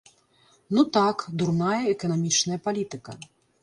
[0.77, 3.11] Ну так, дурная эканамічная палітыка.